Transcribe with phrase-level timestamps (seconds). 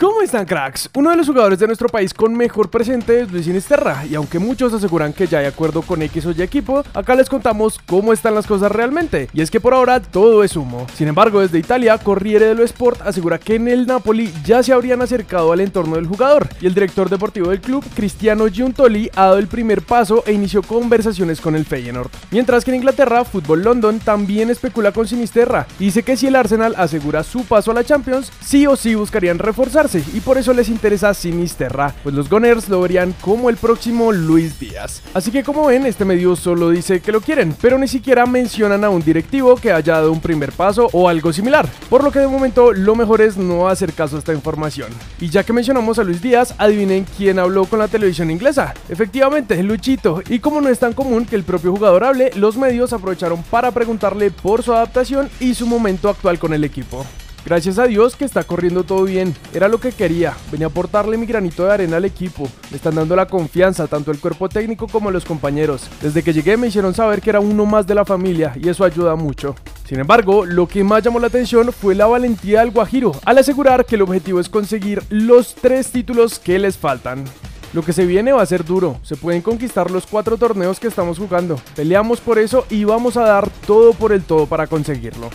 [0.00, 0.88] ¿Cómo están cracks?
[0.94, 4.38] Uno de los jugadores de nuestro país con mejor presente es Luis Sinisterra y aunque
[4.38, 8.14] muchos aseguran que ya hay acuerdo con X o Y equipo, acá les contamos cómo
[8.14, 10.86] están las cosas realmente y es que por ahora todo es humo.
[10.94, 15.02] Sin embargo, desde Italia, Corriere dello Sport asegura que en el Napoli ya se habrían
[15.02, 19.38] acercado al entorno del jugador y el director deportivo del club, Cristiano Giuntoli, ha dado
[19.38, 22.10] el primer paso e inició conversaciones con el Feyenoord.
[22.30, 26.36] Mientras que en Inglaterra, Fútbol London también especula con Sinisterra y dice que si el
[26.36, 29.81] Arsenal asegura su paso a la Champions, sí o sí buscarían reforzar
[30.14, 34.60] y por eso les interesa Sinisterra, pues los Gunners lo verían como el próximo Luis
[34.60, 35.02] Díaz.
[35.12, 38.84] Así que como ven, este medio solo dice que lo quieren, pero ni siquiera mencionan
[38.84, 42.20] a un directivo que haya dado un primer paso o algo similar, por lo que
[42.20, 44.92] de momento lo mejor es no hacer caso a esta información.
[45.20, 48.74] Y ya que mencionamos a Luis Díaz, adivinen quién habló con la televisión inglesa.
[48.88, 50.22] Efectivamente, Luchito.
[50.28, 53.72] Y como no es tan común que el propio jugador hable, los medios aprovecharon para
[53.72, 57.04] preguntarle por su adaptación y su momento actual con el equipo.
[57.44, 59.34] Gracias a Dios que está corriendo todo bien.
[59.52, 60.34] Era lo que quería.
[60.50, 62.48] Venía a aportarle mi granito de arena al equipo.
[62.70, 65.88] Me están dando la confianza, tanto el cuerpo técnico como los compañeros.
[66.00, 68.84] Desde que llegué me hicieron saber que era uno más de la familia y eso
[68.84, 69.56] ayuda mucho.
[69.86, 73.84] Sin embargo, lo que más llamó la atención fue la valentía del Guajiro, al asegurar
[73.84, 77.24] que el objetivo es conseguir los tres títulos que les faltan.
[77.72, 80.88] Lo que se viene va a ser duro, se pueden conquistar los cuatro torneos que
[80.88, 81.58] estamos jugando.
[81.74, 85.30] Peleamos por eso y vamos a dar todo por el todo para conseguirlo.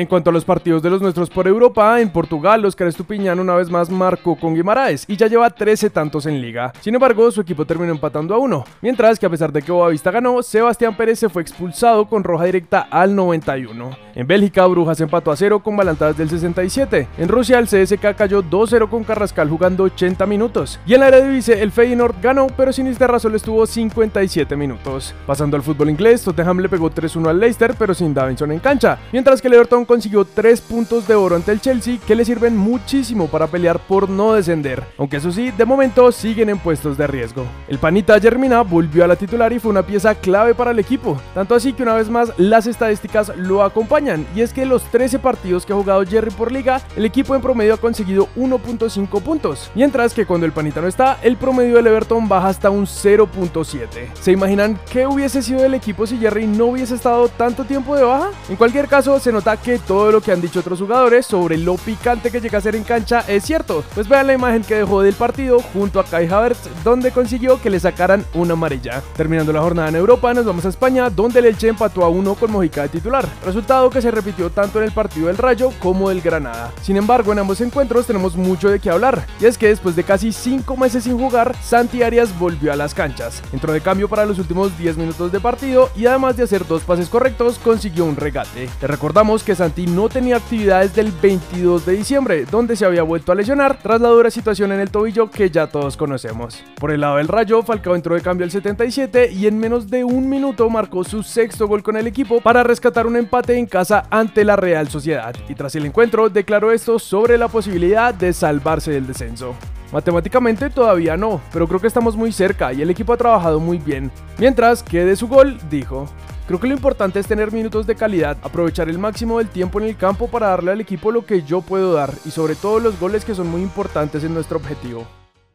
[0.00, 3.54] En cuanto a los partidos de los nuestros por Europa, en Portugal, Oscar Estupiñán una
[3.54, 6.72] vez más marcó con Guimaraes y ya lleva 13 tantos en liga.
[6.80, 10.10] Sin embargo, su equipo terminó empatando a uno, mientras que a pesar de que Boavista
[10.10, 13.90] ganó, Sebastián Pérez se fue expulsado con roja directa al 91.
[14.14, 17.06] En Bélgica, Brujas empató a 0 con Balantadas del 67.
[17.18, 20.80] En Rusia, el CSK cayó 2-0 con Carrascal jugando 80 minutos.
[20.86, 25.14] Y en la Eredivisie, el Feyenoord ganó, pero Sinisterra solo estuvo 57 minutos.
[25.26, 28.98] Pasando al fútbol inglés, Tottenham le pegó 3-1 al Leicester, pero sin Davinson en cancha,
[29.12, 32.56] mientras que el Everton consiguió 3 puntos de oro ante el Chelsea que le sirven
[32.56, 37.08] muchísimo para pelear por no descender, aunque eso sí, de momento siguen en puestos de
[37.08, 37.44] riesgo.
[37.66, 41.20] El panita Germina volvió a la titular y fue una pieza clave para el equipo,
[41.34, 45.18] tanto así que una vez más las estadísticas lo acompañan, y es que los 13
[45.18, 49.72] partidos que ha jugado Jerry por liga, el equipo en promedio ha conseguido 1.5 puntos,
[49.74, 53.88] mientras que cuando el panita no está, el promedio del Everton baja hasta un 0.7.
[54.20, 58.04] ¿Se imaginan qué hubiese sido el equipo si Jerry no hubiese estado tanto tiempo de
[58.04, 58.30] baja?
[58.48, 61.76] En cualquier caso, se nota que todo lo que han dicho otros jugadores sobre lo
[61.76, 63.84] picante que llega a ser en cancha es cierto.
[63.94, 67.70] Pues vean la imagen que dejó del partido junto a Kai Havertz, donde consiguió que
[67.70, 69.02] le sacaran una amarilla.
[69.16, 72.34] Terminando la jornada en Europa, nos vamos a España, donde el Elche empató a uno
[72.34, 73.26] con Mojica de titular.
[73.44, 76.72] Resultado que se repitió tanto en el partido del Rayo como del Granada.
[76.82, 79.26] Sin embargo, en ambos encuentros tenemos mucho de qué hablar.
[79.40, 82.94] Y es que después de casi 5 meses sin jugar, Santi Arias volvió a las
[82.94, 83.42] canchas.
[83.52, 86.82] Entró de cambio para los últimos 10 minutos de partido y además de hacer dos
[86.82, 88.68] pases correctos, consiguió un regate.
[88.80, 93.30] Te recordamos que Santi no tenía actividades del 22 de diciembre, donde se había vuelto
[93.30, 96.64] a lesionar tras la dura situación en el tobillo que ya todos conocemos.
[96.76, 100.02] Por el lado del Rayo, Falcao entró de cambio al 77 y en menos de
[100.02, 104.06] un minuto marcó su sexto gol con el equipo para rescatar un empate en casa
[104.08, 105.36] ante la Real Sociedad.
[105.46, 109.54] Y tras el encuentro declaró esto sobre la posibilidad de salvarse del descenso.
[109.92, 113.76] Matemáticamente todavía no, pero creo que estamos muy cerca y el equipo ha trabajado muy
[113.76, 114.10] bien.
[114.38, 116.08] Mientras que de su gol dijo,
[116.50, 119.86] Creo que lo importante es tener minutos de calidad, aprovechar el máximo del tiempo en
[119.86, 122.98] el campo para darle al equipo lo que yo puedo dar y sobre todo los
[122.98, 125.06] goles que son muy importantes en nuestro objetivo.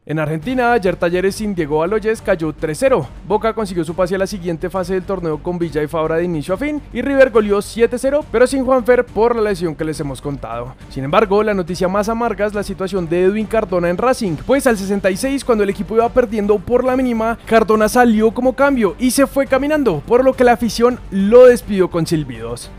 [0.08, 3.04] En Argentina, ayer Talleres sin Diego Aloyes cayó 3-0.
[3.26, 6.22] Boca consiguió su pase a la siguiente fase del torneo con Villa y Fabra de
[6.22, 9.98] inicio a fin y River goleó 7-0, pero sin Juanfer por la lesión que les
[9.98, 10.76] hemos contado.
[10.90, 14.68] Sin embargo, la noticia más amarga es la situación de Edwin Cardona en Racing, pues
[14.68, 19.10] al 66 cuando el equipo iba perdiendo por la mínima, Cardona salió como cambio y
[19.10, 22.70] se fue caminando, por lo que la afición lo despidió con silbidos.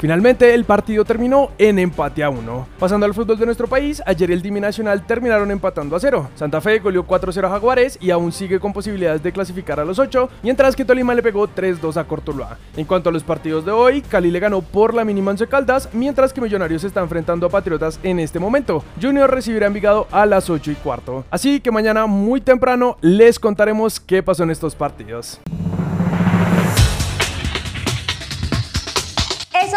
[0.00, 2.68] Finalmente, el partido terminó en empate a 1.
[2.78, 6.30] Pasando al fútbol de nuestro país, ayer el Dimi Nacional terminaron empatando a 0.
[6.36, 9.98] Santa Fe goleó 4-0 a Jaguares y aún sigue con posibilidades de clasificar a los
[9.98, 12.56] 8, mientras que Tolima le pegó 3-2 a Cortuluá.
[12.78, 15.90] En cuanto a los partidos de hoy, Cali le ganó por la mínima 11 Caldas,
[15.92, 18.82] mientras que Millonarios se está enfrentando a Patriotas en este momento.
[19.02, 21.26] Junior recibirá Envigado a las 8 y cuarto.
[21.30, 25.40] Así que mañana muy temprano les contaremos qué pasó en estos partidos.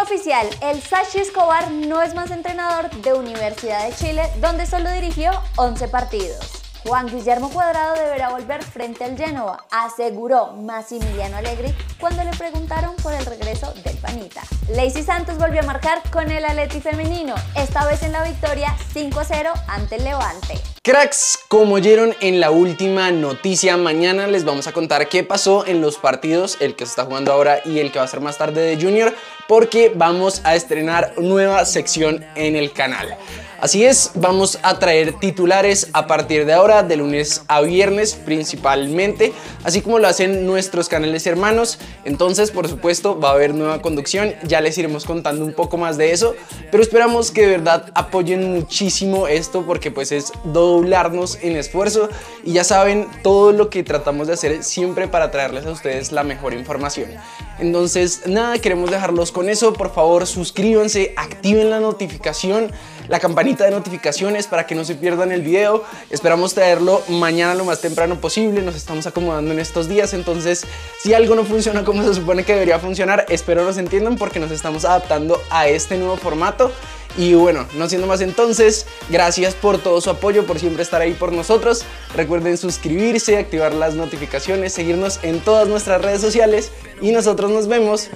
[0.03, 5.31] Oficial, el Sachi Escobar no es más entrenador de Universidad de Chile, donde solo dirigió
[5.55, 6.63] 11 partidos.
[6.85, 13.13] Juan Guillermo Cuadrado deberá volver frente al Genoa, aseguró Massimiliano Allegri cuando le preguntaron por
[13.13, 14.41] el regreso del panita.
[14.69, 19.53] Lacey Santos volvió a marcar con el Atleti femenino, esta vez en la victoria 5-0
[19.67, 20.59] ante el Levante.
[20.83, 25.79] Cracks, como oyeron en la última noticia, mañana les vamos a contar qué pasó en
[25.79, 28.37] los partidos, el que se está jugando ahora y el que va a ser más
[28.37, 29.15] tarde de Junior,
[29.47, 33.17] porque vamos a estrenar nueva sección en el canal.
[33.63, 39.31] Así es, vamos a traer titulares a partir de ahora, de lunes a viernes principalmente,
[39.63, 41.79] así como lo hacen nuestros canales hermanos.
[42.03, 45.97] Entonces, por supuesto, va a haber nueva conducción, ya les iremos contando un poco más
[45.97, 46.35] de eso,
[46.71, 52.09] pero esperamos que de verdad apoyen muchísimo esto porque pues es doblarnos en esfuerzo
[52.43, 56.25] y ya saben todo lo que tratamos de hacer siempre para traerles a ustedes la
[56.25, 57.11] mejor información.
[57.59, 62.71] Entonces, nada, queremos dejarlos con eso, por favor suscríbanse, activen la notificación
[63.07, 65.83] la campanita de notificaciones para que no se pierdan el video.
[66.09, 68.61] Esperamos traerlo mañana lo más temprano posible.
[68.61, 70.13] Nos estamos acomodando en estos días.
[70.13, 70.65] Entonces,
[71.01, 74.51] si algo no funciona como se supone que debería funcionar, espero nos entiendan porque nos
[74.51, 76.71] estamos adaptando a este nuevo formato.
[77.15, 81.13] Y bueno, no siendo más entonces, gracias por todo su apoyo, por siempre estar ahí
[81.13, 81.83] por nosotros.
[82.15, 86.71] Recuerden suscribirse, activar las notificaciones, seguirnos en todas nuestras redes sociales
[87.01, 88.09] y nosotros nos vemos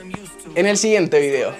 [0.58, 1.54] en el siguiente video.